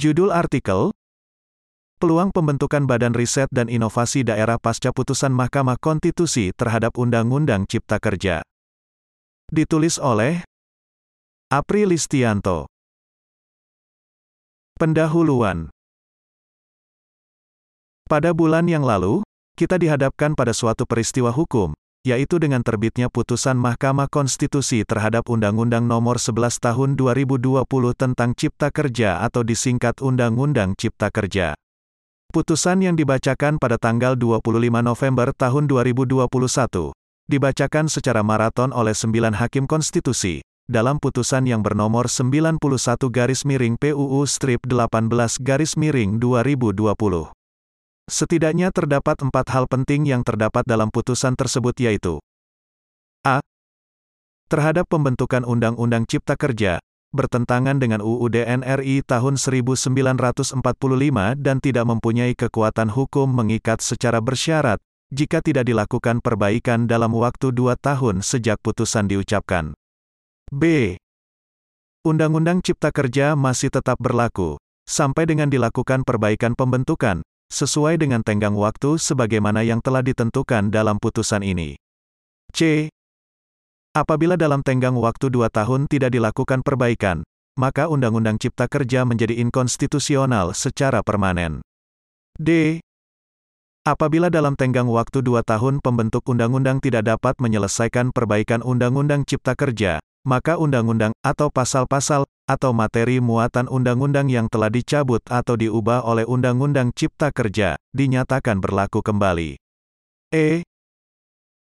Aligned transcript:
Judul 0.00 0.32
artikel, 0.32 0.96
Peluang 2.00 2.32
pembentukan 2.32 2.88
Badan 2.88 3.12
Riset 3.12 3.52
dan 3.52 3.68
Inovasi 3.68 4.24
Daerah 4.24 4.56
pasca 4.56 4.96
putusan 4.96 5.28
Mahkamah 5.28 5.76
Konstitusi 5.76 6.56
terhadap 6.56 6.96
Undang-Undang 6.96 7.68
Cipta 7.68 8.00
Kerja. 8.00 8.40
Ditulis 9.52 10.00
oleh 10.00 10.40
April 11.52 11.92
Listianto. 11.92 12.64
Pendahuluan 14.80 15.68
Pada 18.08 18.32
bulan 18.32 18.72
yang 18.72 18.88
lalu, 18.88 19.20
kita 19.52 19.76
dihadapkan 19.76 20.32
pada 20.32 20.56
suatu 20.56 20.88
peristiwa 20.88 21.28
hukum, 21.28 21.76
yaitu 22.00 22.40
dengan 22.40 22.64
terbitnya 22.64 23.12
putusan 23.12 23.60
Mahkamah 23.60 24.08
Konstitusi 24.08 24.88
terhadap 24.88 25.28
Undang-Undang 25.28 25.84
Nomor 25.84 26.16
11 26.16 26.56
Tahun 26.56 26.96
2020 26.96 27.60
tentang 27.92 28.32
Cipta 28.32 28.72
Kerja 28.72 29.20
atau 29.20 29.44
disingkat 29.44 30.00
Undang-Undang 30.00 30.80
Cipta 30.80 31.12
Kerja. 31.12 31.52
Putusan 32.30 32.80
yang 32.80 32.96
dibacakan 32.96 33.60
pada 33.60 33.76
tanggal 33.76 34.16
25 34.16 34.40
November 34.80 35.34
tahun 35.34 35.66
2021, 35.66 36.94
dibacakan 37.26 37.86
secara 37.90 38.22
maraton 38.22 38.70
oleh 38.70 38.94
sembilan 38.94 39.36
hakim 39.36 39.66
konstitusi, 39.66 40.40
dalam 40.70 41.02
putusan 41.02 41.50
yang 41.50 41.60
bernomor 41.60 42.06
91 42.06 42.62
garis 43.10 43.42
miring 43.42 43.74
PUU 43.74 44.22
strip 44.30 44.62
18 44.62 45.10
garis 45.42 45.74
miring 45.74 46.22
2020. 46.22 47.39
Setidaknya 48.10 48.74
terdapat 48.74 49.22
empat 49.22 49.54
hal 49.54 49.70
penting 49.70 50.02
yang 50.02 50.26
terdapat 50.26 50.66
dalam 50.66 50.90
putusan 50.90 51.38
tersebut 51.38 51.78
yaitu 51.78 52.18
A. 53.22 53.38
Terhadap 54.50 54.90
pembentukan 54.90 55.46
Undang-Undang 55.46 56.10
Cipta 56.10 56.34
Kerja, 56.34 56.82
bertentangan 57.14 57.78
dengan 57.78 58.02
UUD 58.02 58.34
NRI 58.34 59.06
tahun 59.06 59.38
1945 59.38 60.58
dan 61.38 61.56
tidak 61.62 61.86
mempunyai 61.86 62.34
kekuatan 62.34 62.90
hukum 62.90 63.30
mengikat 63.30 63.78
secara 63.78 64.18
bersyarat, 64.18 64.82
jika 65.14 65.38
tidak 65.38 65.70
dilakukan 65.70 66.18
perbaikan 66.18 66.90
dalam 66.90 67.14
waktu 67.14 67.54
dua 67.54 67.78
tahun 67.78 68.26
sejak 68.26 68.58
putusan 68.58 69.06
diucapkan. 69.06 69.70
B. 70.50 70.98
Undang-Undang 72.02 72.66
Cipta 72.66 72.90
Kerja 72.90 73.38
masih 73.38 73.70
tetap 73.70 74.02
berlaku, 74.02 74.58
sampai 74.82 75.30
dengan 75.30 75.46
dilakukan 75.46 76.02
perbaikan 76.02 76.58
pembentukan, 76.58 77.22
sesuai 77.50 77.98
dengan 77.98 78.22
tenggang 78.22 78.54
waktu 78.54 78.96
sebagaimana 78.96 79.66
yang 79.66 79.82
telah 79.82 80.00
ditentukan 80.00 80.70
dalam 80.70 80.96
putusan 81.02 81.42
ini. 81.42 81.76
C. 82.54 82.88
Apabila 83.90 84.38
dalam 84.38 84.62
tenggang 84.62 84.94
waktu 84.94 85.34
dua 85.34 85.50
tahun 85.50 85.90
tidak 85.90 86.14
dilakukan 86.14 86.62
perbaikan, 86.62 87.26
maka 87.58 87.90
Undang-Undang 87.90 88.38
Cipta 88.38 88.70
Kerja 88.70 89.02
menjadi 89.02 89.34
inkonstitusional 89.42 90.54
secara 90.54 91.02
permanen. 91.02 91.60
D. 92.38 92.78
Apabila 93.82 94.30
dalam 94.30 94.54
tenggang 94.54 94.86
waktu 94.86 95.24
dua 95.24 95.42
tahun 95.42 95.82
pembentuk 95.82 96.22
undang-undang 96.30 96.78
tidak 96.78 97.10
dapat 97.10 97.34
menyelesaikan 97.42 98.14
perbaikan 98.14 98.62
Undang-Undang 98.62 99.26
Cipta 99.26 99.58
Kerja, 99.58 99.98
maka 100.22 100.60
undang-undang, 100.60 101.16
atau 101.24 101.48
pasal-pasal, 101.48 102.28
atau 102.50 102.74
materi 102.74 103.22
muatan 103.22 103.70
undang-undang 103.70 104.26
yang 104.26 104.50
telah 104.50 104.66
dicabut 104.66 105.22
atau 105.30 105.54
diubah 105.54 106.02
oleh 106.02 106.26
Undang-Undang 106.26 106.90
Cipta 106.98 107.30
Kerja, 107.30 107.78
dinyatakan 107.94 108.58
berlaku 108.58 109.06
kembali. 109.06 109.54
E 110.34 110.66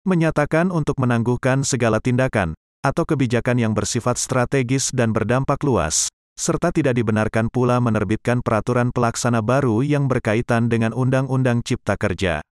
menyatakan 0.06 0.70
untuk 0.70 1.02
menangguhkan 1.02 1.66
segala 1.66 1.98
tindakan 1.98 2.54
atau 2.86 3.02
kebijakan 3.02 3.58
yang 3.58 3.74
bersifat 3.74 4.14
strategis 4.14 4.94
dan 4.94 5.10
berdampak 5.10 5.58
luas, 5.66 6.06
serta 6.38 6.70
tidak 6.70 6.94
dibenarkan 6.94 7.50
pula 7.50 7.82
menerbitkan 7.82 8.38
peraturan 8.38 8.94
pelaksana 8.94 9.42
baru 9.42 9.82
yang 9.82 10.06
berkaitan 10.06 10.70
dengan 10.70 10.94
Undang-Undang 10.94 11.66
Cipta 11.66 11.98
Kerja. 11.98 12.46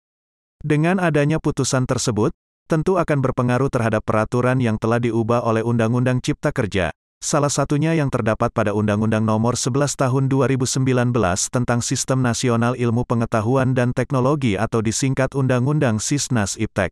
Dengan 0.63 1.03
adanya 1.03 1.43
putusan 1.43 1.91
tersebut, 1.91 2.31
tentu 2.71 3.03
akan 3.03 3.19
berpengaruh 3.19 3.67
terhadap 3.67 4.07
peraturan 4.07 4.63
yang 4.63 4.79
telah 4.79 5.03
diubah 5.03 5.43
oleh 5.43 5.67
Undang-Undang 5.67 6.23
Cipta 6.23 6.55
Kerja, 6.55 6.95
salah 7.31 7.53
satunya 7.53 7.95
yang 7.95 8.11
terdapat 8.11 8.51
pada 8.51 8.75
Undang-Undang 8.75 9.23
Nomor 9.23 9.55
11 9.55 9.95
Tahun 9.95 10.27
2019 10.27 11.15
tentang 11.53 11.79
Sistem 11.79 12.27
Nasional 12.27 12.75
Ilmu 12.75 13.07
Pengetahuan 13.07 13.71
dan 13.71 13.95
Teknologi 13.95 14.59
atau 14.59 14.83
disingkat 14.83 15.39
Undang-Undang 15.39 16.03
Sisnas 16.03 16.59
Iptek. 16.59 16.91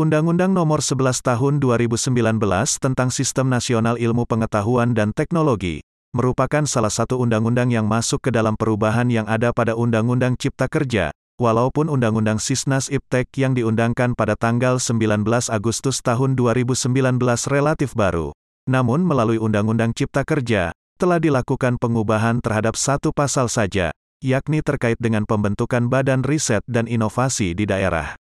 Undang-Undang 0.00 0.56
Nomor 0.56 0.80
11 0.80 1.20
Tahun 1.20 1.60
2019 1.60 2.40
tentang 2.80 3.12
Sistem 3.12 3.52
Nasional 3.52 4.00
Ilmu 4.00 4.24
Pengetahuan 4.24 4.96
dan 4.96 5.12
Teknologi 5.12 5.84
merupakan 6.16 6.64
salah 6.64 6.90
satu 6.90 7.20
undang-undang 7.20 7.68
yang 7.68 7.84
masuk 7.84 8.18
ke 8.18 8.30
dalam 8.32 8.56
perubahan 8.56 9.12
yang 9.12 9.28
ada 9.28 9.52
pada 9.52 9.76
Undang-Undang 9.76 10.40
Cipta 10.40 10.72
Kerja, 10.72 11.12
walaupun 11.36 11.86
Undang-Undang 11.92 12.40
Sisnas 12.40 12.88
Iptek 12.88 13.28
yang 13.36 13.52
diundangkan 13.52 14.16
pada 14.16 14.40
tanggal 14.40 14.80
19 14.80 15.20
Agustus 15.52 16.02
tahun 16.02 16.34
2019 16.34 17.20
relatif 17.46 17.92
baru. 17.92 18.32
Namun 18.68 19.06
melalui 19.06 19.40
Undang-Undang 19.40 19.96
Cipta 19.96 20.26
Kerja, 20.26 20.74
telah 21.00 21.16
dilakukan 21.16 21.80
pengubahan 21.80 22.44
terhadap 22.44 22.76
satu 22.76 23.14
pasal 23.16 23.48
saja, 23.48 23.94
yakni 24.20 24.60
terkait 24.60 25.00
dengan 25.00 25.24
pembentukan 25.24 25.88
Badan 25.88 26.20
Riset 26.20 26.60
dan 26.68 26.84
Inovasi 26.84 27.56
di 27.56 27.64
daerah. 27.64 28.20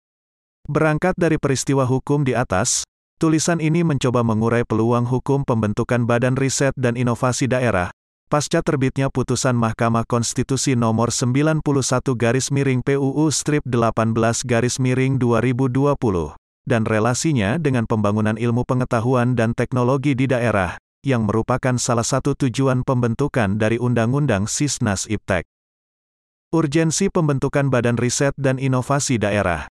Berangkat 0.66 1.14
dari 1.14 1.38
peristiwa 1.38 1.86
hukum 1.86 2.26
di 2.26 2.34
atas, 2.34 2.82
tulisan 3.22 3.62
ini 3.62 3.86
mencoba 3.86 4.26
mengurai 4.26 4.66
peluang 4.66 5.06
hukum 5.06 5.46
pembentukan 5.46 6.02
Badan 6.02 6.34
Riset 6.34 6.74
dan 6.74 6.98
Inovasi 6.98 7.46
Daerah, 7.46 7.94
pasca 8.26 8.58
terbitnya 8.64 9.06
putusan 9.12 9.54
Mahkamah 9.54 10.02
Konstitusi 10.08 10.74
nomor 10.74 11.14
91 11.14 11.62
garis 12.18 12.50
miring 12.50 12.82
PUU 12.82 13.30
strip 13.30 13.62
18 13.62 14.16
garis 14.42 14.82
miring 14.82 15.20
2020, 15.22 16.34
dan 16.64 16.88
relasinya 16.88 17.60
dengan 17.60 17.84
pembangunan 17.84 18.36
ilmu 18.40 18.64
pengetahuan 18.64 19.36
dan 19.36 19.52
teknologi 19.52 20.16
di 20.16 20.24
daerah, 20.28 20.80
yang 21.04 21.28
merupakan 21.28 21.76
salah 21.76 22.04
satu 22.04 22.32
tujuan 22.32 22.82
pembentukan 22.82 23.60
dari 23.60 23.76
Undang-Undang 23.76 24.48
Sisnas 24.48 25.04
Iptek. 25.04 25.44
Urgensi 26.50 27.12
pembentukan 27.12 27.68
Badan 27.68 28.00
Riset 28.00 28.32
dan 28.40 28.56
Inovasi 28.56 29.20
Daerah 29.20 29.68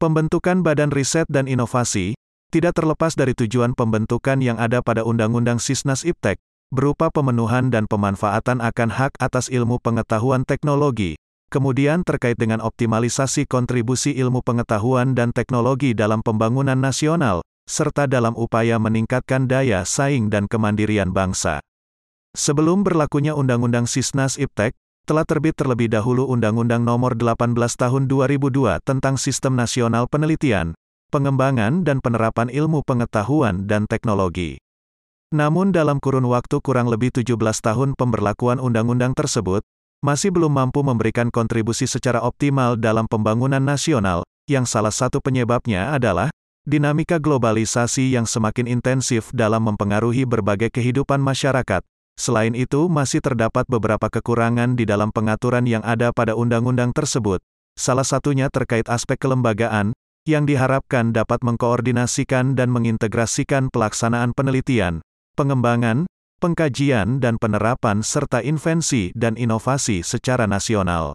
Pembentukan 0.00 0.66
Badan 0.66 0.90
Riset 0.90 1.30
dan 1.30 1.46
Inovasi 1.46 2.18
tidak 2.50 2.76
terlepas 2.76 3.14
dari 3.14 3.32
tujuan 3.32 3.72
pembentukan 3.72 4.42
yang 4.42 4.58
ada 4.58 4.82
pada 4.82 5.06
Undang-Undang 5.06 5.62
Sisnas 5.62 6.04
Iptek, 6.04 6.36
berupa 6.72 7.08
pemenuhan 7.08 7.72
dan 7.72 7.88
pemanfaatan 7.88 8.64
akan 8.64 8.90
hak 8.92 9.16
atas 9.20 9.48
ilmu 9.48 9.80
pengetahuan 9.80 10.44
teknologi, 10.44 11.20
kemudian 11.52 12.00
terkait 12.00 12.40
dengan 12.40 12.64
optimalisasi 12.64 13.44
kontribusi 13.44 14.16
ilmu 14.16 14.40
pengetahuan 14.40 15.12
dan 15.12 15.36
teknologi 15.36 15.92
dalam 15.92 16.24
pembangunan 16.24 16.80
nasional, 16.80 17.44
serta 17.68 18.08
dalam 18.08 18.32
upaya 18.32 18.80
meningkatkan 18.80 19.44
daya 19.44 19.84
saing 19.84 20.32
dan 20.32 20.48
kemandirian 20.48 21.12
bangsa. 21.12 21.60
Sebelum 22.32 22.80
berlakunya 22.80 23.36
Undang-Undang 23.36 23.84
Sisnas 23.84 24.40
Iptek, 24.40 24.72
telah 25.04 25.28
terbit 25.28 25.52
terlebih 25.52 25.92
dahulu 25.92 26.24
Undang-Undang 26.32 26.80
Nomor 26.80 27.12
18 27.12 27.52
Tahun 27.52 28.02
2002 28.08 28.80
tentang 28.88 29.20
Sistem 29.20 29.52
Nasional 29.52 30.08
Penelitian, 30.08 30.72
Pengembangan 31.12 31.84
dan 31.84 32.00
Penerapan 32.00 32.48
Ilmu 32.48 32.80
Pengetahuan 32.88 33.68
dan 33.68 33.84
Teknologi. 33.84 34.56
Namun 35.32 35.76
dalam 35.76 36.00
kurun 36.00 36.24
waktu 36.28 36.60
kurang 36.64 36.88
lebih 36.88 37.12
17 37.12 37.36
tahun 37.36 37.96
pemberlakuan 38.00 38.60
undang-undang 38.60 39.12
tersebut, 39.12 39.60
masih 40.02 40.34
belum 40.34 40.50
mampu 40.50 40.82
memberikan 40.82 41.30
kontribusi 41.32 41.86
secara 41.86 42.20
optimal 42.20 42.76
dalam 42.76 43.08
pembangunan 43.08 43.62
nasional, 43.62 44.26
yang 44.50 44.66
salah 44.66 44.92
satu 44.92 45.22
penyebabnya 45.22 45.94
adalah 45.94 46.28
dinamika 46.68 47.22
globalisasi 47.22 48.12
yang 48.12 48.26
semakin 48.26 48.66
intensif 48.66 49.30
dalam 49.30 49.64
mempengaruhi 49.64 50.26
berbagai 50.26 50.74
kehidupan 50.74 51.22
masyarakat, 51.22 51.86
Selain 52.12 52.52
itu, 52.52 52.92
masih 52.92 53.24
terdapat 53.24 53.64
beberapa 53.64 54.12
kekurangan 54.12 54.76
di 54.76 54.84
dalam 54.84 55.08
pengaturan 55.08 55.64
yang 55.64 55.80
ada 55.80 56.12
pada 56.12 56.36
undang-undang 56.36 56.92
tersebut. 56.92 57.40
Salah 57.72 58.04
satunya 58.04 58.52
terkait 58.52 58.84
aspek 58.92 59.16
kelembagaan, 59.16 59.96
yang 60.28 60.44
diharapkan 60.44 61.10
dapat 61.10 61.40
mengkoordinasikan 61.40 62.52
dan 62.52 62.68
mengintegrasikan 62.68 63.72
pelaksanaan 63.72 64.36
penelitian, 64.36 65.00
pengembangan, 65.34 66.04
pengkajian 66.42 67.22
dan 67.22 67.38
penerapan 67.38 68.02
serta 68.02 68.42
invensi 68.42 69.14
dan 69.14 69.38
inovasi 69.38 70.02
secara 70.02 70.50
nasional. 70.50 71.14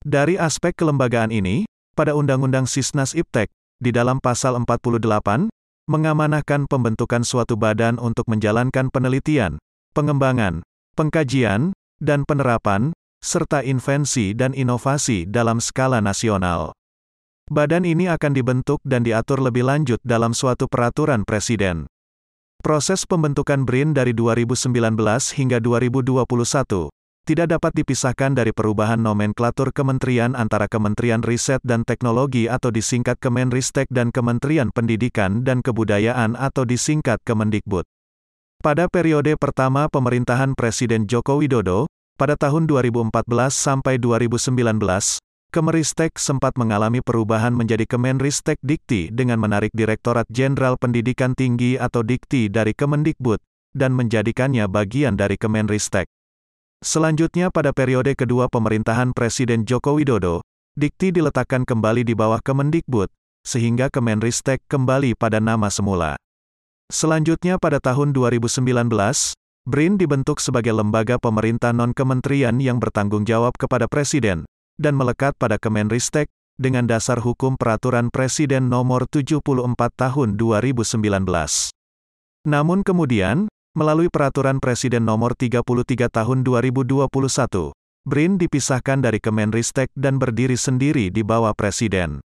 Dari 0.00 0.40
aspek 0.40 0.72
kelembagaan 0.72 1.28
ini, 1.28 1.68
pada 1.92 2.16
Undang-Undang 2.16 2.64
Sisnas 2.64 3.12
Iptek, 3.12 3.52
di 3.76 3.92
dalam 3.92 4.16
pasal 4.16 4.56
48, 4.56 5.52
mengamanahkan 5.92 6.64
pembentukan 6.64 7.20
suatu 7.20 7.60
badan 7.60 8.00
untuk 8.00 8.24
menjalankan 8.32 8.88
penelitian, 8.88 9.60
pengembangan, 9.92 10.64
pengkajian, 10.96 11.76
dan 12.00 12.24
penerapan, 12.24 12.96
serta 13.20 13.60
invensi 13.60 14.32
dan 14.32 14.56
inovasi 14.56 15.28
dalam 15.28 15.60
skala 15.60 16.00
nasional. 16.00 16.72
Badan 17.46 17.86
ini 17.86 18.10
akan 18.10 18.32
dibentuk 18.34 18.82
dan 18.82 19.06
diatur 19.06 19.38
lebih 19.38 19.68
lanjut 19.68 20.00
dalam 20.02 20.34
suatu 20.34 20.66
peraturan 20.66 21.22
presiden. 21.22 21.86
Proses 22.60 23.06
pembentukan 23.06 23.62
BRIN 23.62 23.94
dari 23.94 24.10
2019 24.10 24.72
hingga 25.36 25.58
2021 25.62 26.90
tidak 27.26 27.58
dapat 27.58 27.74
dipisahkan 27.74 28.38
dari 28.38 28.54
perubahan 28.54 29.02
nomenklatur 29.02 29.74
kementerian 29.74 30.38
antara 30.38 30.70
Kementerian 30.70 31.26
Riset 31.26 31.58
dan 31.66 31.82
Teknologi 31.82 32.46
atau 32.46 32.70
disingkat 32.70 33.18
Kemenristek 33.18 33.90
dan 33.90 34.14
Kementerian 34.14 34.70
Pendidikan 34.70 35.42
dan 35.42 35.58
Kebudayaan 35.58 36.38
atau 36.38 36.62
disingkat 36.62 37.18
Kemendikbud. 37.26 37.82
Pada 38.62 38.86
periode 38.86 39.34
pertama 39.34 39.90
pemerintahan 39.90 40.54
Presiden 40.54 41.10
Joko 41.10 41.42
Widodo, 41.42 41.90
pada 42.14 42.38
tahun 42.38 42.70
2014 42.70 43.10
sampai 43.50 43.98
2019, 43.98 44.54
Kemeristek 45.56 46.20
sempat 46.20 46.52
mengalami 46.60 47.00
perubahan 47.00 47.48
menjadi 47.48 47.88
Kemenristek 47.88 48.60
Dikti 48.60 49.08
dengan 49.08 49.40
menarik 49.40 49.72
Direktorat 49.72 50.28
Jenderal 50.28 50.76
Pendidikan 50.76 51.32
Tinggi 51.32 51.80
atau 51.80 52.04
Dikti 52.04 52.52
dari 52.52 52.76
Kemendikbud, 52.76 53.40
dan 53.72 53.96
menjadikannya 53.96 54.68
bagian 54.68 55.16
dari 55.16 55.40
Kemenristek. 55.40 56.12
Selanjutnya 56.84 57.48
pada 57.48 57.72
periode 57.72 58.12
kedua 58.12 58.52
pemerintahan 58.52 59.16
Presiden 59.16 59.64
Joko 59.64 59.96
Widodo, 59.96 60.44
Dikti 60.76 61.08
diletakkan 61.08 61.64
kembali 61.64 62.04
di 62.04 62.12
bawah 62.12 62.44
Kemendikbud, 62.44 63.08
sehingga 63.40 63.88
Kemenristek 63.88 64.60
kembali 64.68 65.16
pada 65.16 65.40
nama 65.40 65.72
semula. 65.72 66.20
Selanjutnya 66.92 67.56
pada 67.56 67.80
tahun 67.80 68.12
2019, 68.12 68.92
BRIN 69.64 69.96
dibentuk 69.96 70.36
sebagai 70.36 70.76
lembaga 70.76 71.16
pemerintah 71.16 71.72
non-kementerian 71.72 72.60
yang 72.60 72.76
bertanggung 72.76 73.24
jawab 73.24 73.56
kepada 73.56 73.88
Presiden, 73.88 74.44
dan 74.76 74.96
melekat 74.96 75.36
pada 75.36 75.56
Kemenristek, 75.56 76.28
dengan 76.56 76.88
dasar 76.88 77.20
hukum 77.20 77.60
peraturan 77.60 78.08
Presiden 78.08 78.72
nomor 78.72 79.04
74 79.08 79.44
tahun 79.92 80.28
2019. 80.40 81.04
Namun 82.48 82.80
kemudian, 82.80 83.52
melalui 83.76 84.08
peraturan 84.08 84.56
Presiden 84.56 85.04
nomor 85.04 85.36
33 85.36 86.08
tahun 86.08 86.38
2021, 86.48 87.74
BRIN 88.06 88.38
dipisahkan 88.38 89.04
dari 89.04 89.18
Kemenristek 89.20 89.92
dan 89.92 90.16
berdiri 90.16 90.56
sendiri 90.56 91.12
di 91.12 91.20
bawah 91.26 91.52
Presiden. 91.52 92.22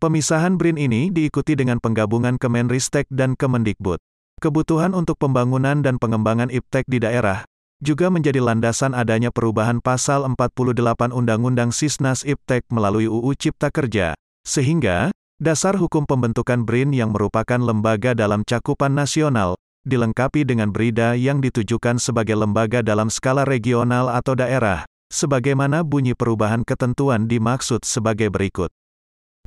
Pemisahan 0.00 0.56
BRIN 0.56 0.80
ini 0.80 1.12
diikuti 1.12 1.52
dengan 1.52 1.76
penggabungan 1.76 2.40
Kemenristek 2.40 3.04
dan 3.12 3.36
Kemendikbud. 3.36 4.00
Kebutuhan 4.40 4.96
untuk 4.96 5.20
pembangunan 5.20 5.84
dan 5.84 6.00
pengembangan 6.00 6.48
IPTEK 6.48 6.88
di 6.88 7.04
daerah, 7.04 7.44
juga 7.80 8.12
menjadi 8.12 8.44
landasan 8.44 8.92
adanya 8.92 9.32
perubahan 9.32 9.80
pasal 9.80 10.28
48 10.28 11.16
Undang-Undang 11.16 11.72
Sisnas 11.72 12.22
Iptek 12.28 12.68
melalui 12.68 13.08
UU 13.08 13.32
Cipta 13.40 13.72
Kerja, 13.72 14.12
sehingga 14.44 15.08
dasar 15.40 15.80
hukum 15.80 16.04
pembentukan 16.04 16.68
BRIN 16.68 16.92
yang 16.92 17.16
merupakan 17.16 17.56
lembaga 17.56 18.12
dalam 18.12 18.44
cakupan 18.44 18.92
nasional, 18.92 19.56
dilengkapi 19.88 20.44
dengan 20.44 20.68
berida 20.68 21.16
yang 21.16 21.40
ditujukan 21.40 21.96
sebagai 21.96 22.36
lembaga 22.36 22.84
dalam 22.84 23.08
skala 23.08 23.48
regional 23.48 24.12
atau 24.12 24.36
daerah, 24.36 24.84
sebagaimana 25.08 25.80
bunyi 25.80 26.12
perubahan 26.12 26.68
ketentuan 26.68 27.24
dimaksud 27.24 27.88
sebagai 27.88 28.28
berikut. 28.28 28.68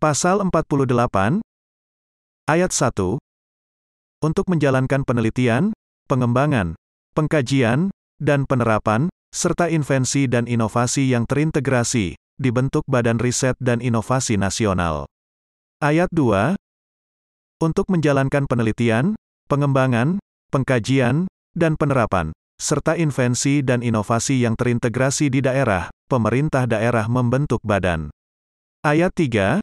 Pasal 0.02 0.42
48 0.42 1.46
Ayat 2.50 2.72
1 2.74 3.22
Untuk 4.26 4.46
menjalankan 4.50 5.06
penelitian, 5.06 5.72
pengembangan, 6.10 6.76
pengkajian, 7.14 7.94
dan 8.22 8.46
penerapan, 8.50 9.12
serta 9.34 9.70
invensi 9.70 10.30
dan 10.30 10.46
inovasi 10.46 11.10
yang 11.10 11.26
terintegrasi, 11.26 12.16
dibentuk 12.38 12.86
Badan 12.86 13.18
Riset 13.18 13.58
dan 13.58 13.82
Inovasi 13.82 14.38
Nasional. 14.38 15.10
Ayat 15.82 16.08
2. 16.14 16.56
Untuk 17.60 17.90
menjalankan 17.90 18.46
penelitian, 18.46 19.18
pengembangan, 19.50 20.20
pengkajian, 20.54 21.26
dan 21.58 21.76
penerapan, 21.76 22.32
serta 22.62 22.96
invensi 22.96 23.60
dan 23.66 23.84
inovasi 23.84 24.44
yang 24.44 24.56
terintegrasi 24.56 25.28
di 25.34 25.44
daerah, 25.44 25.92
pemerintah 26.08 26.70
daerah 26.70 27.10
membentuk 27.12 27.60
badan. 27.66 28.14
Ayat 28.84 29.12
3. 29.16 29.60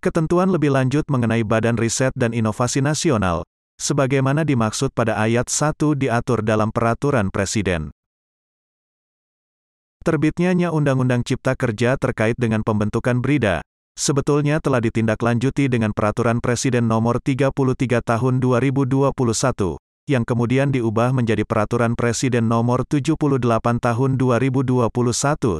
Ketentuan 0.00 0.52
lebih 0.52 0.76
lanjut 0.76 1.08
mengenai 1.08 1.42
Badan 1.42 1.80
Riset 1.80 2.12
dan 2.14 2.36
Inovasi 2.36 2.84
Nasional, 2.84 3.42
sebagaimana 3.76 4.42
dimaksud 4.42 4.92
pada 4.92 5.20
ayat 5.20 5.48
1 5.48 5.96
diatur 5.96 6.44
dalam 6.44 6.72
peraturan 6.72 7.28
Presiden. 7.28 7.92
Terbitnya 10.06 10.54
Undang-Undang 10.70 11.26
Cipta 11.26 11.58
Kerja 11.58 11.98
terkait 11.98 12.38
dengan 12.38 12.62
pembentukan 12.62 13.18
BRIDA, 13.18 13.58
sebetulnya 13.98 14.62
telah 14.62 14.78
ditindaklanjuti 14.78 15.66
dengan 15.66 15.90
Peraturan 15.90 16.38
Presiden 16.38 16.86
Nomor 16.86 17.18
33 17.18 17.50
Tahun 18.06 18.34
2021, 18.38 19.10
yang 20.06 20.22
kemudian 20.22 20.70
diubah 20.70 21.10
menjadi 21.10 21.42
Peraturan 21.42 21.98
Presiden 21.98 22.46
Nomor 22.46 22.86
78 22.86 23.18
Tahun 23.82 24.10
2021 24.14 24.86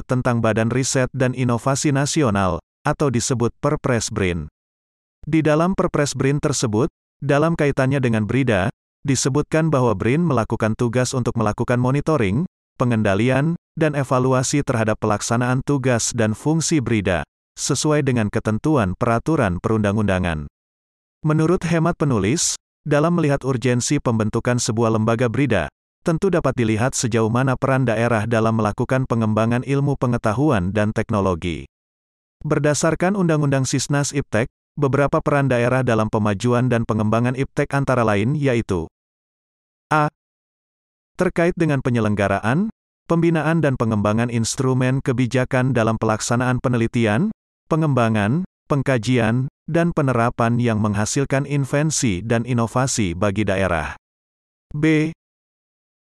tentang 0.07 0.39
Badan 0.39 0.71
Riset 0.71 1.11
dan 1.11 1.35
Inovasi 1.35 1.91
Nasional, 1.91 2.63
atau 2.87 3.11
disebut 3.11 3.51
Perpres 3.59 4.07
BRIN. 4.07 4.47
Di 5.27 5.43
dalam 5.43 5.75
Perpres 5.75 6.15
BRIN 6.15 6.39
tersebut, 6.39 6.87
dalam 7.23 7.57
kaitannya 7.57 7.97
dengan 7.97 8.29
BRIDA, 8.29 8.69
disebutkan 9.07 9.71
bahwa 9.71 9.95
BRIN 9.95 10.21
melakukan 10.21 10.75
tugas 10.75 11.15
untuk 11.15 11.33
melakukan 11.39 11.79
monitoring, 11.79 12.43
pengendalian, 12.75 13.57
dan 13.79 13.95
evaluasi 13.95 14.61
terhadap 14.61 14.99
pelaksanaan 15.01 15.63
tugas 15.63 16.13
dan 16.13 16.37
fungsi 16.37 16.83
BRIDA, 16.83 17.23
sesuai 17.57 18.05
dengan 18.05 18.29
ketentuan 18.29 18.93
peraturan 18.93 19.57
perundang-undangan. 19.63 20.45
Menurut 21.25 21.65
hemat 21.65 21.97
penulis, 21.97 22.53
dalam 22.85 23.17
melihat 23.17 23.41
urgensi 23.43 23.97
pembentukan 23.97 24.61
sebuah 24.61 24.95
lembaga 24.95 25.27
BRIDA, 25.27 25.67
tentu 26.05 26.31
dapat 26.31 26.55
dilihat 26.55 26.95
sejauh 26.95 27.27
mana 27.27 27.59
peran 27.59 27.83
daerah 27.83 28.23
dalam 28.23 28.61
melakukan 28.61 29.03
pengembangan 29.09 29.65
ilmu 29.67 29.99
pengetahuan 29.99 30.71
dan 30.71 30.95
teknologi. 30.95 31.67
Berdasarkan 32.45 33.17
Undang-Undang 33.17 33.65
Sisnas 33.65 34.13
Iptek, 34.13 34.47
beberapa 34.77 35.19
peran 35.19 35.49
daerah 35.49 35.81
dalam 35.81 36.07
pemajuan 36.07 36.69
dan 36.69 36.85
pengembangan 36.85 37.33
IPTEK 37.33 37.73
antara 37.73 38.05
lain 38.05 38.37
yaitu 38.37 38.85
A. 39.89 40.07
Terkait 41.17 41.57
dengan 41.57 41.81
penyelenggaraan, 41.81 42.69
pembinaan 43.09 43.59
dan 43.59 43.73
pengembangan 43.73 44.29
instrumen 44.29 45.01
kebijakan 45.01 45.73
dalam 45.73 45.97
pelaksanaan 45.97 46.61
penelitian, 46.61 47.33
pengembangan, 47.65 48.45
pengkajian, 48.69 49.49
dan 49.65 49.91
penerapan 49.91 50.61
yang 50.61 50.77
menghasilkan 50.77 51.49
invensi 51.49 52.21
dan 52.21 52.45
inovasi 52.45 53.17
bagi 53.17 53.43
daerah. 53.43 53.97
B. 54.71 55.11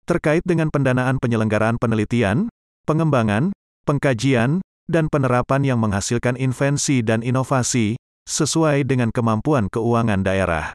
Terkait 0.06 0.44
dengan 0.46 0.70
pendanaan 0.70 1.18
penyelenggaraan 1.18 1.80
penelitian, 1.82 2.46
pengembangan, 2.86 3.50
pengkajian, 3.88 4.62
dan 4.86 5.08
penerapan 5.08 5.64
yang 5.64 5.80
menghasilkan 5.80 6.36
invensi 6.36 7.00
dan 7.00 7.24
inovasi, 7.24 7.96
sesuai 8.26 8.86
dengan 8.86 9.10
kemampuan 9.10 9.66
keuangan 9.68 10.22
daerah. 10.22 10.72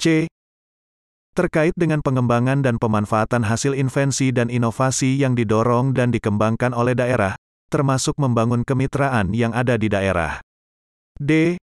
C. 0.00 0.30
Terkait 1.30 1.76
dengan 1.78 2.02
pengembangan 2.02 2.64
dan 2.64 2.80
pemanfaatan 2.80 3.46
hasil 3.46 3.78
invensi 3.78 4.34
dan 4.34 4.50
inovasi 4.50 5.14
yang 5.20 5.38
didorong 5.38 5.94
dan 5.94 6.10
dikembangkan 6.10 6.74
oleh 6.74 6.98
daerah, 6.98 7.38
termasuk 7.70 8.18
membangun 8.18 8.66
kemitraan 8.66 9.30
yang 9.30 9.54
ada 9.54 9.78
di 9.78 9.86
daerah. 9.86 10.42
D. 11.20 11.60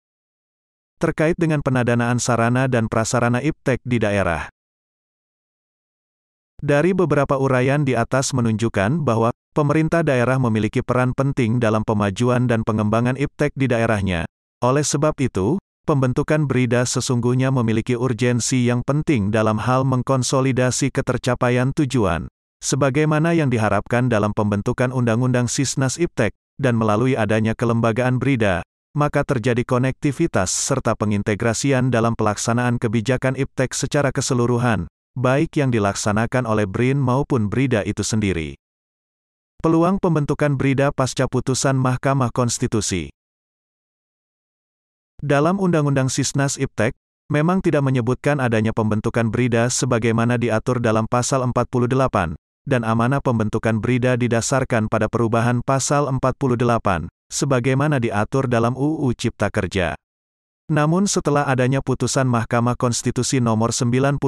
Terkait 1.01 1.35
dengan 1.41 1.65
penadanaan 1.65 2.21
sarana 2.21 2.69
dan 2.69 2.87
prasarana 2.93 3.41
iptek 3.41 3.81
di 3.83 3.99
daerah. 3.99 4.53
Dari 6.65 6.97
beberapa 6.97 7.37
uraian 7.37 7.85
di 7.85 7.93
atas 7.93 8.33
menunjukkan 8.33 9.05
bahwa 9.05 9.35
pemerintah 9.53 10.01
daerah 10.01 10.41
memiliki 10.41 10.81
peran 10.81 11.13
penting 11.13 11.61
dalam 11.61 11.85
pemajuan 11.85 12.49
dan 12.49 12.65
pengembangan 12.65 13.21
iptek 13.21 13.53
di 13.53 13.69
daerahnya, 13.69 14.25
oleh 14.65 14.81
sebab 14.81 15.13
itu, 15.21 15.61
pembentukan 15.85 16.49
BRIDA 16.49 16.89
sesungguhnya 16.89 17.53
memiliki 17.53 17.93
urgensi 17.93 18.65
yang 18.65 18.81
penting 18.81 19.29
dalam 19.29 19.61
hal 19.61 19.85
mengkonsolidasi 19.85 20.89
ketercapaian 20.89 21.77
tujuan, 21.77 22.33
sebagaimana 22.65 23.37
yang 23.37 23.53
diharapkan 23.53 24.09
dalam 24.09 24.33
pembentukan 24.33 24.89
Undang-Undang 24.89 25.53
Sisnas 25.53 26.01
Iptek, 26.01 26.33
dan 26.57 26.81
melalui 26.81 27.13
adanya 27.13 27.53
kelembagaan 27.53 28.17
BRIDA, 28.17 28.65
maka 28.97 29.27
terjadi 29.27 29.67
konektivitas 29.67 30.49
serta 30.49 30.97
pengintegrasian 30.97 31.93
dalam 31.93 32.17
pelaksanaan 32.17 32.81
kebijakan 32.81 33.37
Iptek 33.37 33.75
secara 33.77 34.15
keseluruhan, 34.15 34.89
baik 35.19 35.61
yang 35.61 35.69
dilaksanakan 35.75 36.49
oleh 36.49 36.65
BRIN 36.65 36.97
maupun 37.03 37.51
BRIDA 37.51 37.85
itu 37.85 38.01
sendiri. 38.07 38.57
Peluang 39.61 39.99
pembentukan 39.99 40.55
BRIDA 40.55 40.93
pasca 40.95 41.27
putusan 41.27 41.75
Mahkamah 41.75 42.31
Konstitusi 42.31 43.11
dalam 45.25 45.57
Undang-Undang 45.57 46.13
Sisnas 46.13 46.61
Iptek, 46.61 46.93
memang 47.33 47.65
tidak 47.65 47.81
menyebutkan 47.81 48.45
adanya 48.45 48.77
pembentukan 48.77 49.33
BRIDA 49.33 49.73
sebagaimana 49.73 50.37
diatur 50.37 50.85
dalam 50.85 51.09
Pasal 51.09 51.41
48, 51.49 52.37
dan 52.69 52.85
amanah 52.85 53.25
pembentukan 53.25 53.81
BRIDA 53.81 54.21
didasarkan 54.21 54.93
pada 54.93 55.09
perubahan 55.09 55.65
Pasal 55.65 56.13
48, 56.13 57.09
sebagaimana 57.33 57.97
diatur 58.05 58.53
dalam 58.53 58.77
UU 58.77 59.17
Cipta 59.17 59.49
Kerja. 59.49 59.97
Namun 60.69 61.09
setelah 61.09 61.49
adanya 61.49 61.81
putusan 61.81 62.29
Mahkamah 62.29 62.77
Konstitusi 62.77 63.41
nomor 63.41 63.73
91 63.73 64.21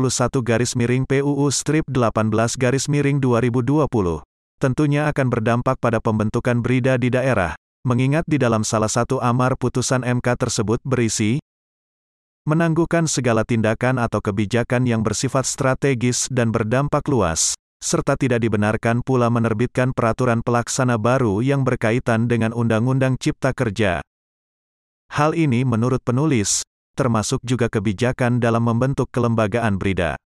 garis 0.44 0.76
miring 0.76 1.04
PUU 1.08 1.48
strip 1.52 1.84
18 1.88 2.32
garis 2.56 2.88
miring 2.88 3.20
2020, 3.20 4.24
tentunya 4.60 5.08
akan 5.12 5.26
berdampak 5.28 5.76
pada 5.76 6.00
pembentukan 6.00 6.60
BRIDA 6.60 6.96
di 7.00 7.08
daerah, 7.12 7.56
mengingat 7.86 8.26
di 8.26 8.42
dalam 8.42 8.66
salah 8.66 8.90
satu 8.90 9.22
amar 9.22 9.54
putusan 9.54 10.02
MK 10.02 10.34
tersebut 10.34 10.82
berisi, 10.82 11.38
menangguhkan 12.42 13.06
segala 13.06 13.46
tindakan 13.46 14.02
atau 14.02 14.18
kebijakan 14.18 14.90
yang 14.90 15.06
bersifat 15.06 15.46
strategis 15.46 16.26
dan 16.26 16.50
berdampak 16.50 17.06
luas, 17.06 17.54
serta 17.78 18.18
tidak 18.18 18.42
dibenarkan 18.42 19.06
pula 19.06 19.30
menerbitkan 19.30 19.94
peraturan 19.94 20.42
pelaksana 20.42 20.98
baru 20.98 21.38
yang 21.46 21.62
berkaitan 21.62 22.26
dengan 22.26 22.50
Undang-Undang 22.50 23.22
Cipta 23.22 23.54
Kerja. 23.54 24.02
Hal 25.14 25.38
ini 25.38 25.62
menurut 25.62 26.02
penulis, 26.02 26.66
termasuk 26.98 27.38
juga 27.46 27.70
kebijakan 27.70 28.42
dalam 28.42 28.66
membentuk 28.66 29.06
kelembagaan 29.14 29.78
BRIDA. 29.78 30.18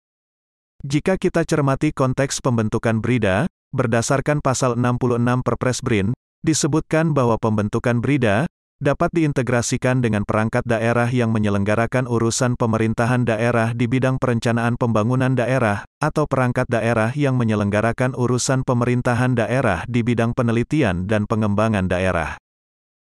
Jika 0.79 1.19
kita 1.19 1.43
cermati 1.43 1.91
konteks 1.91 2.39
pembentukan 2.39 3.03
BRIDA, 3.03 3.51
berdasarkan 3.75 4.39
pasal 4.39 4.79
66 4.79 5.43
Perpres 5.43 5.83
BRIN, 5.83 6.15
disebutkan 6.41 7.11
bahwa 7.11 7.39
pembentukan 7.39 7.99
BRIDA 7.99 8.47
dapat 8.79 9.11
diintegrasikan 9.11 9.99
dengan 9.99 10.23
perangkat 10.23 10.63
daerah 10.63 11.11
yang 11.11 11.35
menyelenggarakan 11.35 12.07
urusan 12.07 12.55
pemerintahan 12.55 13.27
daerah 13.27 13.75
di 13.75 13.91
bidang 13.91 14.15
perencanaan 14.15 14.79
pembangunan 14.79 15.35
daerah, 15.35 15.83
atau 15.99 16.23
perangkat 16.23 16.63
daerah 16.71 17.11
yang 17.11 17.35
menyelenggarakan 17.35 18.15
urusan 18.15 18.63
pemerintahan 18.63 19.35
daerah 19.35 19.83
di 19.83 19.99
bidang 19.99 20.31
penelitian 20.31 21.11
dan 21.11 21.27
pengembangan 21.27 21.91
daerah. 21.91 22.39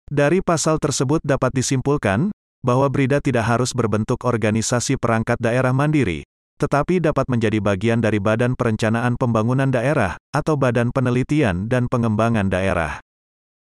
Dari 0.08 0.39
pasal 0.39 0.80
tersebut 0.80 1.20
dapat 1.27 1.51
disimpulkan, 1.51 2.32
bahwa 2.63 2.88
BRIDA 2.88 3.20
tidak 3.20 3.46
harus 3.46 3.75
berbentuk 3.75 4.24
organisasi 4.24 4.96
perangkat 4.96 5.38
daerah 5.44 5.75
mandiri, 5.75 6.24
tetapi 6.56 7.04
dapat 7.04 7.27
menjadi 7.27 7.60
bagian 7.60 8.00
dari 8.00 8.24
Badan 8.24 8.56
Perencanaan 8.56 9.20
Pembangunan 9.20 9.70
Daerah, 9.70 10.15
atau 10.32 10.56
Badan 10.56 10.96
Penelitian 10.96 11.68
dan 11.68 11.92
Pengembangan 11.92 12.48
Daerah. 12.48 13.05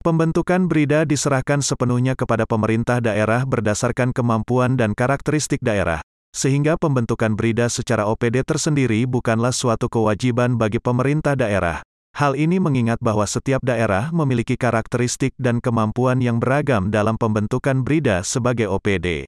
Pembentukan 0.02 0.66
BRIDA 0.66 1.06
diserahkan 1.06 1.62
sepenuhnya 1.62 2.18
kepada 2.18 2.50
pemerintah 2.50 2.98
daerah 2.98 3.46
berdasarkan 3.46 4.18
kemampuan 4.18 4.74
dan 4.74 4.98
karakteristik 4.98 5.62
daerah, 5.62 6.02
sehingga 6.34 6.74
pembentukan 6.74 7.38
BRIDA 7.38 7.70
secara 7.70 8.10
OPD 8.10 8.42
tersendiri 8.42 9.06
bukanlah 9.06 9.54
suatu 9.54 9.94
kewajiban 9.94 10.58
bagi 10.58 10.82
pemerintah 10.82 11.38
daerah, 11.38 11.86
Hal 12.12 12.36
ini 12.36 12.60
mengingat 12.60 13.00
bahwa 13.00 13.24
setiap 13.24 13.64
daerah 13.64 14.12
memiliki 14.12 14.60
karakteristik 14.60 15.32
dan 15.40 15.64
kemampuan 15.64 16.20
yang 16.20 16.44
beragam 16.44 16.92
dalam 16.92 17.16
pembentukan 17.16 17.88
BRIDA 17.88 18.20
sebagai 18.28 18.68
OPD. 18.68 19.24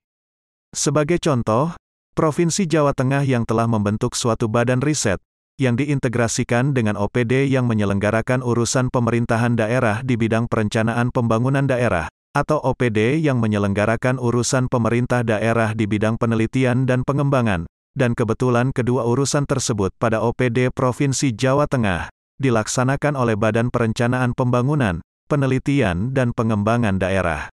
Sebagai 0.75 1.15
contoh, 1.23 1.71
Provinsi 2.11 2.67
Jawa 2.67 2.91
Tengah 2.91 3.23
yang 3.23 3.47
telah 3.47 3.71
membentuk 3.71 4.19
suatu 4.19 4.51
badan 4.51 4.83
riset, 4.83 5.23
yang 5.61 5.77
diintegrasikan 5.77 6.73
dengan 6.73 6.97
OPD 6.97 7.45
yang 7.45 7.69
menyelenggarakan 7.69 8.41
urusan 8.41 8.89
pemerintahan 8.89 9.53
daerah 9.53 10.01
di 10.01 10.17
bidang 10.17 10.49
perencanaan 10.49 11.13
pembangunan 11.13 11.69
daerah, 11.69 12.09
atau 12.33 12.57
OPD 12.57 13.21
yang 13.21 13.37
menyelenggarakan 13.37 14.17
urusan 14.17 14.65
pemerintah 14.65 15.21
daerah 15.21 15.77
di 15.77 15.85
bidang 15.85 16.17
penelitian 16.17 16.89
dan 16.89 17.05
pengembangan, 17.05 17.69
dan 17.93 18.17
kebetulan 18.17 18.73
kedua 18.73 19.05
urusan 19.05 19.45
tersebut 19.45 19.93
pada 20.01 20.17
OPD 20.25 20.73
Provinsi 20.73 21.29
Jawa 21.37 21.69
Tengah, 21.69 22.09
dilaksanakan 22.41 23.13
oleh 23.13 23.37
Badan 23.37 23.69
Perencanaan 23.69 24.33
Pembangunan, 24.33 25.05
Penelitian 25.29 26.09
dan 26.11 26.33
Pengembangan 26.33 26.97
Daerah. 26.97 27.53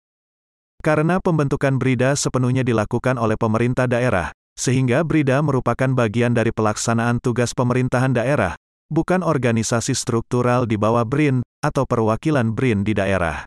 Karena 0.84 1.18
pembentukan 1.18 1.80
BRIDA 1.80 2.14
sepenuhnya 2.14 2.60
dilakukan 2.60 3.16
oleh 3.16 3.40
pemerintah 3.40 3.88
daerah, 3.88 4.30
sehingga 4.56 5.04
BRIDA 5.04 5.44
merupakan 5.44 5.92
bagian 5.92 6.32
dari 6.32 6.50
pelaksanaan 6.50 7.20
tugas 7.20 7.52
pemerintahan 7.52 8.16
daerah, 8.16 8.56
bukan 8.88 9.20
organisasi 9.20 9.92
struktural 9.92 10.64
di 10.64 10.80
bawah 10.80 11.04
BRIN, 11.04 11.44
atau 11.60 11.84
perwakilan 11.84 12.56
BRIN 12.56 12.82
di 12.82 12.96
daerah. 12.96 13.44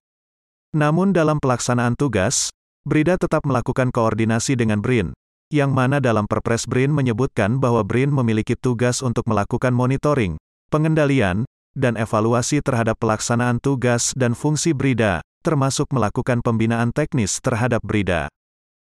Namun 0.78 1.12
dalam 1.12 1.42
pelaksanaan 1.42 1.98
tugas, 1.98 2.54
BRIDA 2.86 3.18
tetap 3.18 3.42
melakukan 3.44 3.90
koordinasi 3.90 4.54
dengan 4.54 4.86
BRIN, 4.86 5.12
yang 5.50 5.74
mana 5.74 5.98
dalam 5.98 6.30
Perpres 6.30 6.70
BRIN 6.70 6.94
menyebutkan 6.94 7.58
bahwa 7.58 7.82
BRIN 7.82 8.14
memiliki 8.14 8.54
tugas 8.54 9.02
untuk 9.02 9.26
melakukan 9.26 9.74
monitoring, 9.74 10.38
pengendalian, 10.70 11.50
dan 11.74 11.98
evaluasi 11.98 12.62
terhadap 12.62 13.02
pelaksanaan 13.02 13.58
tugas 13.58 14.14
dan 14.14 14.38
fungsi 14.38 14.78
BRIDA, 14.78 15.26
termasuk 15.42 15.90
melakukan 15.90 16.46
pembinaan 16.46 16.94
teknis 16.94 17.42
terhadap 17.42 17.82
BRIDA. 17.82 18.30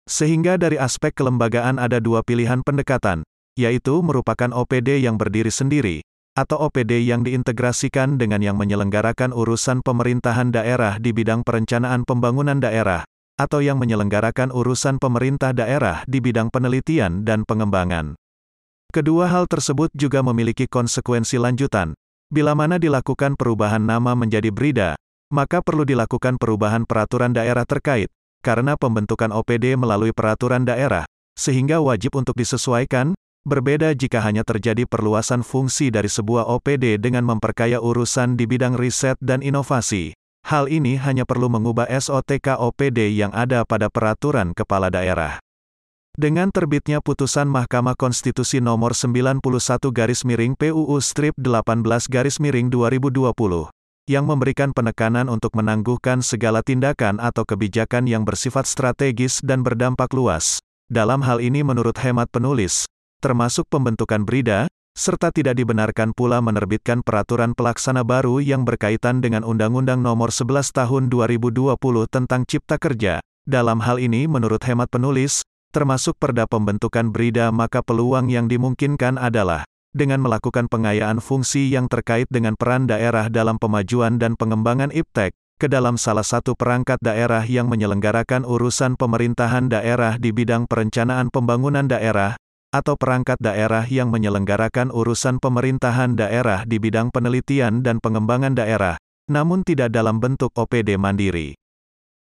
Sehingga 0.09 0.59
dari 0.59 0.77
aspek 0.83 1.15
kelembagaan 1.15 1.79
ada 1.79 2.03
dua 2.03 2.27
pilihan 2.27 2.67
pendekatan, 2.67 3.23
yaitu 3.55 4.03
merupakan 4.03 4.51
OPD 4.51 4.99
yang 5.05 5.15
berdiri 5.21 5.53
sendiri, 5.53 6.03
atau 6.33 6.65
OPD 6.65 7.05
yang 7.05 7.23
diintegrasikan 7.23 8.17
dengan 8.17 8.41
yang 8.41 8.57
menyelenggarakan 8.57 9.37
urusan 9.37 9.85
pemerintahan 9.85 10.49
daerah 10.49 10.97
di 10.97 11.13
bidang 11.13 11.45
perencanaan 11.45 12.09
pembangunan 12.09 12.57
daerah, 12.59 13.05
atau 13.37 13.61
yang 13.61 13.77
menyelenggarakan 13.77 14.49
urusan 14.49 14.97
pemerintah 14.97 15.53
daerah 15.53 16.05
di 16.09 16.25
bidang 16.25 16.49
penelitian 16.49 17.23
dan 17.29 17.45
pengembangan. 17.45 18.17
Kedua 18.93 19.29
hal 19.29 19.49
tersebut 19.49 19.89
juga 19.97 20.21
memiliki 20.21 20.69
konsekuensi 20.69 21.41
lanjutan. 21.41 21.97
Bila 22.33 22.57
mana 22.57 22.77
dilakukan 22.81 23.37
perubahan 23.37 23.85
nama 23.85 24.17
menjadi 24.17 24.49
Brida, 24.49 24.97
maka 25.33 25.65
perlu 25.65 25.85
dilakukan 25.85 26.37
perubahan 26.37 26.85
peraturan 26.85 27.33
daerah 27.33 27.65
terkait, 27.65 28.09
karena 28.43 28.75
pembentukan 28.75 29.31
OPD 29.31 29.79
melalui 29.79 30.11
peraturan 30.11 30.67
daerah, 30.67 31.07
sehingga 31.39 31.79
wajib 31.79 32.19
untuk 32.19 32.35
disesuaikan, 32.35 33.15
berbeda 33.47 33.95
jika 33.95 34.19
hanya 34.21 34.43
terjadi 34.43 34.85
perluasan 34.85 35.47
fungsi 35.47 35.95
dari 35.95 36.11
sebuah 36.11 36.51
OPD 36.51 36.99
dengan 36.99 37.23
memperkaya 37.23 37.79
urusan 37.79 38.35
di 38.35 38.51
bidang 38.51 38.75
riset 38.75 39.17
dan 39.23 39.41
inovasi. 39.41 40.13
Hal 40.43 40.67
ini 40.67 40.99
hanya 40.99 41.23
perlu 41.23 41.47
mengubah 41.47 41.87
SOTK 41.87 42.59
OPD 42.59 43.15
yang 43.15 43.31
ada 43.31 43.63
pada 43.63 43.87
peraturan 43.87 44.51
kepala 44.59 44.91
daerah. 44.91 45.39
Dengan 46.13 46.53
terbitnya 46.53 47.01
putusan 47.01 47.49
Mahkamah 47.49 47.97
Konstitusi 47.97 48.61
nomor 48.61 48.93
91 48.93 49.41
garis 49.95 50.29
miring 50.29 50.53
PUU 50.59 51.01
strip 51.01 51.33
18 51.41 51.87
garis 52.11 52.37
miring 52.37 52.69
2020, 52.69 53.73
yang 54.11 54.27
memberikan 54.27 54.75
penekanan 54.75 55.31
untuk 55.31 55.55
menangguhkan 55.55 56.21
segala 56.21 56.61
tindakan 56.61 57.23
atau 57.23 57.47
kebijakan 57.47 58.11
yang 58.11 58.27
bersifat 58.27 58.67
strategis 58.67 59.39
dan 59.43 59.63
berdampak 59.63 60.11
luas. 60.11 60.59
Dalam 60.91 61.23
hal 61.23 61.39
ini 61.39 61.63
menurut 61.63 61.97
hemat 62.03 62.29
penulis, 62.29 62.85
termasuk 63.23 63.71
pembentukan 63.71 64.27
BRIDA, 64.27 64.67
serta 64.93 65.33
tidak 65.33 65.57
dibenarkan 65.57 66.13
pula 66.13 66.45
menerbitkan 66.45 67.01
peraturan 67.01 67.57
pelaksana 67.57 68.05
baru 68.05 68.45
yang 68.45 68.69
berkaitan 68.69 69.25
dengan 69.25 69.41
Undang-Undang 69.47 70.05
Nomor 70.05 70.29
11 70.29 70.69
Tahun 70.75 71.09
2020 71.09 71.73
tentang 72.13 72.45
Cipta 72.45 72.77
Kerja. 72.77 73.25
Dalam 73.49 73.81
hal 73.81 73.99
ini 73.99 74.29
menurut 74.29 74.61
hemat 74.69 74.93
penulis, 74.93 75.41
termasuk 75.73 76.21
perda 76.21 76.45
pembentukan 76.45 77.09
BRIDA 77.09 77.49
maka 77.49 77.81
peluang 77.81 78.29
yang 78.29 78.47
dimungkinkan 78.47 79.17
adalah 79.17 79.65
dengan 79.93 80.25
melakukan 80.25 80.67
pengayaan 80.67 81.23
fungsi 81.23 81.71
yang 81.71 81.87
terkait 81.87 82.27
dengan 82.33 82.59
peran 82.59 82.91
daerah 82.91 83.31
dalam 83.31 83.61
pemajuan 83.61 84.19
dan 84.19 84.35
pengembangan 84.35 84.91
IPTEK, 84.91 85.37
ke 85.63 85.71
dalam 85.71 85.95
salah 85.95 86.27
satu 86.27 86.59
perangkat 86.59 86.99
daerah 86.99 87.47
yang 87.47 87.71
menyelenggarakan 87.71 88.43
urusan 88.43 88.99
pemerintahan 88.99 89.71
daerah 89.71 90.19
di 90.19 90.35
bidang 90.35 90.67
perencanaan 90.67 91.31
pembangunan 91.31 91.87
daerah, 91.87 92.35
atau 92.75 92.99
perangkat 92.99 93.39
daerah 93.39 93.87
yang 93.87 94.11
menyelenggarakan 94.11 94.91
urusan 94.91 95.39
pemerintahan 95.39 96.19
daerah 96.19 96.67
di 96.67 96.83
bidang 96.83 97.15
penelitian 97.15 97.87
dan 97.87 98.03
pengembangan 98.03 98.59
daerah, 98.59 98.99
namun 99.31 99.63
tidak 99.63 99.95
dalam 99.95 100.19
bentuk 100.19 100.51
OPD 100.57 100.99
mandiri. 100.99 101.62